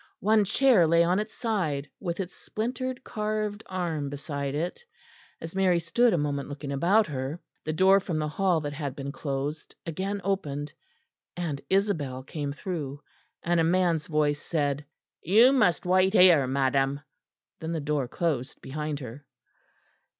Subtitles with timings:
[0.21, 4.83] One chair lay on its side, with its splintered carved arm beside it.
[5.39, 8.95] As Mary stood a moment looking about her, the door from the hall that had
[8.95, 10.73] been closed, again opened,
[11.37, 12.99] and Isabel came through;
[13.43, 14.83] and a man's voice said:
[15.21, 17.01] "You must wait here, madam";
[17.59, 19.23] then the door closed behind her.